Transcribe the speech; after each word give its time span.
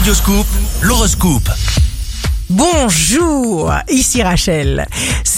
Radioscoop, 0.00 0.46
l'horoscope. 0.80 1.50
Bonjour, 2.48 3.70
ici 3.90 4.22
Rachel. 4.22 4.86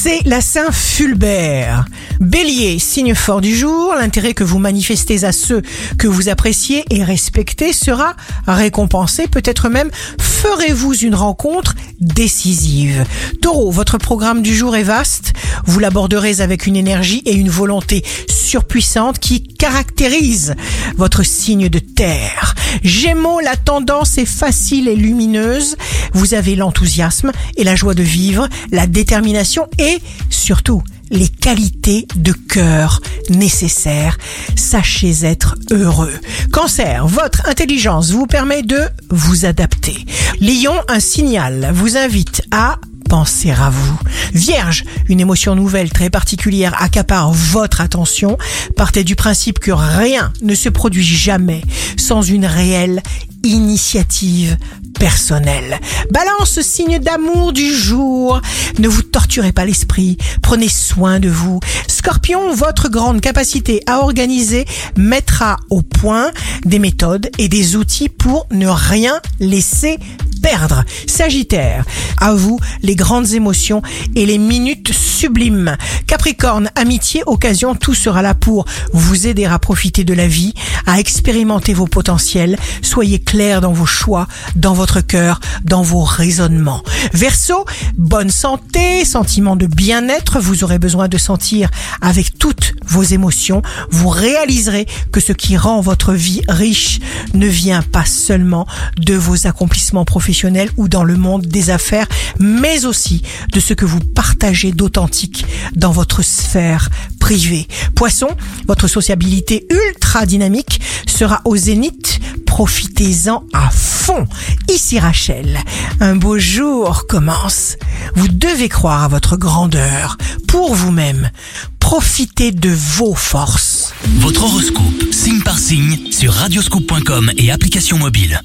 C'est 0.04 0.24
la 0.24 0.40
Saint 0.40 0.72
Fulbert. 0.72 1.84
Bélier, 2.18 2.80
signe 2.80 3.14
fort 3.14 3.40
du 3.40 3.54
jour, 3.54 3.94
l'intérêt 3.94 4.34
que 4.34 4.42
vous 4.42 4.58
manifestez 4.58 5.22
à 5.22 5.30
ceux 5.30 5.62
que 5.96 6.08
vous 6.08 6.28
appréciez 6.28 6.84
et 6.90 7.04
respectez 7.04 7.72
sera 7.72 8.16
récompensé, 8.48 9.28
peut-être 9.28 9.68
même 9.68 9.92
ferez-vous 10.18 10.94
une 10.94 11.14
rencontre 11.14 11.76
décisive. 12.00 13.04
Taureau, 13.42 13.70
votre 13.70 13.96
programme 13.96 14.42
du 14.42 14.56
jour 14.56 14.74
est 14.74 14.82
vaste, 14.82 15.34
vous 15.66 15.78
l'aborderez 15.78 16.40
avec 16.40 16.66
une 16.66 16.74
énergie 16.74 17.22
et 17.24 17.34
une 17.34 17.50
volonté 17.50 18.04
surpuissante 18.28 19.20
qui 19.20 19.44
caractérise 19.44 20.56
votre 20.96 21.22
signe 21.22 21.68
de 21.68 21.78
terre. 21.78 22.56
Gémeaux, 22.82 23.40
la 23.40 23.56
tendance 23.56 24.18
est 24.18 24.26
facile 24.26 24.88
et 24.88 24.96
lumineuse, 24.96 25.76
vous 26.12 26.34
avez 26.34 26.56
l'enthousiasme 26.56 27.32
et 27.56 27.64
la 27.64 27.76
joie 27.76 27.94
de 27.94 28.02
vivre, 28.02 28.48
la 28.70 28.86
détermination 28.86 29.68
et 29.78 30.00
surtout 30.30 30.82
les 31.10 31.28
qualités 31.28 32.06
de 32.16 32.32
cœur 32.32 33.00
nécessaires. 33.28 34.18
Sachez 34.56 35.24
être 35.24 35.56
heureux. 35.70 36.14
Cancer, 36.50 37.06
votre 37.06 37.46
intelligence 37.48 38.10
vous 38.10 38.26
permet 38.26 38.62
de 38.62 38.80
vous 39.10 39.44
adapter. 39.44 40.06
Lion, 40.40 40.74
un 40.88 41.00
signal 41.00 41.70
vous 41.74 41.96
invite 41.96 42.42
à 42.50 42.78
penser 43.08 43.50
à 43.50 43.68
vous. 43.68 44.00
Vierge, 44.32 44.84
une 45.10 45.20
émotion 45.20 45.54
nouvelle 45.54 45.92
très 45.92 46.08
particulière 46.08 46.74
accapare 46.80 47.30
votre 47.30 47.82
attention. 47.82 48.38
Partez 48.74 49.04
du 49.04 49.16
principe 49.16 49.58
que 49.58 49.70
rien 49.70 50.32
ne 50.40 50.54
se 50.54 50.70
produit 50.70 51.04
jamais 51.04 51.60
sans 51.98 52.22
une 52.22 52.46
réelle 52.46 53.02
initiative 53.44 54.56
personnelle. 54.98 55.80
Balance, 56.10 56.60
signe 56.60 56.98
d'amour 56.98 57.52
du 57.52 57.74
jour. 57.74 58.40
Ne 58.78 58.88
vous 58.88 59.02
torturez 59.02 59.52
pas 59.52 59.64
l'esprit. 59.64 60.16
Prenez 60.42 60.68
soin 60.68 61.20
de 61.20 61.28
vous. 61.28 61.60
Scorpion, 61.88 62.54
votre 62.54 62.88
grande 62.88 63.20
capacité 63.20 63.82
à 63.86 64.00
organiser 64.00 64.64
mettra 64.96 65.56
au 65.70 65.82
point 65.82 66.30
des 66.64 66.78
méthodes 66.78 67.30
et 67.38 67.48
des 67.48 67.76
outils 67.76 68.08
pour 68.08 68.46
ne 68.50 68.68
rien 68.68 69.20
laisser 69.40 69.98
perdre. 70.42 70.84
Sagittaire, 71.06 71.84
à 72.18 72.34
vous 72.34 72.58
les 72.82 72.96
grandes 72.96 73.32
émotions 73.32 73.80
et 74.16 74.26
les 74.26 74.38
minutes 74.38 74.92
sublimes. 74.92 75.76
Capricorne, 76.06 76.70
amitié, 76.74 77.22
occasion, 77.26 77.74
tout 77.74 77.94
sera 77.94 78.22
là 78.22 78.34
pour 78.34 78.66
vous 78.92 79.26
aider 79.26 79.44
à 79.44 79.58
profiter 79.58 80.04
de 80.04 80.12
la 80.12 80.26
vie, 80.26 80.52
à 80.86 80.98
expérimenter 80.98 81.72
vos 81.72 81.86
potentiels. 81.86 82.58
Soyez 82.82 83.20
clair 83.20 83.60
dans 83.60 83.72
vos 83.72 83.86
choix, 83.86 84.26
dans 84.56 84.74
votre 84.74 85.00
cœur, 85.00 85.40
dans 85.64 85.82
vos 85.82 86.02
raisonnements. 86.02 86.82
Verseau, 87.12 87.64
bonne 87.96 88.30
santé, 88.30 89.04
sentiment 89.04 89.56
de 89.56 89.66
bien-être, 89.66 90.40
vous 90.40 90.64
aurez 90.64 90.78
besoin 90.78 91.08
de 91.08 91.18
sentir 91.18 91.70
avec 92.00 92.38
toutes 92.38 92.74
vos 92.84 93.02
émotions. 93.04 93.62
Vous 93.90 94.08
réaliserez 94.08 94.86
que 95.12 95.20
ce 95.20 95.32
qui 95.32 95.56
rend 95.56 95.80
votre 95.80 96.12
vie 96.12 96.42
riche 96.48 96.98
ne 97.34 97.46
vient 97.46 97.82
pas 97.82 98.04
seulement 98.04 98.66
de 98.98 99.14
vos 99.14 99.46
accomplissements 99.46 100.04
professionnels 100.04 100.31
ou 100.76 100.88
dans 100.88 101.04
le 101.04 101.16
monde 101.16 101.46
des 101.46 101.70
affaires, 101.70 102.06
mais 102.38 102.84
aussi 102.84 103.22
de 103.52 103.60
ce 103.60 103.74
que 103.74 103.84
vous 103.84 104.00
partagez 104.00 104.72
d'authentique 104.72 105.44
dans 105.74 105.92
votre 105.92 106.22
sphère 106.22 106.88
privée. 107.20 107.66
Poisson, 107.94 108.28
votre 108.66 108.88
sociabilité 108.88 109.66
ultra 109.70 110.26
dynamique 110.26 110.80
sera 111.06 111.40
au 111.44 111.56
zénith. 111.56 112.18
Profitez-en 112.46 113.44
à 113.52 113.70
fond. 113.70 114.26
Ici 114.68 114.98
Rachel, 114.98 115.58
un 116.00 116.16
beau 116.16 116.38
jour 116.38 117.06
commence. 117.06 117.76
Vous 118.14 118.28
devez 118.28 118.68
croire 118.68 119.04
à 119.04 119.08
votre 119.08 119.36
grandeur 119.36 120.18
pour 120.48 120.74
vous-même. 120.74 121.30
Profitez 121.78 122.52
de 122.52 122.70
vos 122.70 123.14
forces. 123.14 123.94
Votre 124.18 124.44
horoscope, 124.44 125.12
signe 125.12 125.42
par 125.42 125.58
signe, 125.58 125.98
sur 126.10 126.32
radioscoop.com 126.32 127.32
et 127.36 127.50
application 127.50 127.98
mobile. 127.98 128.40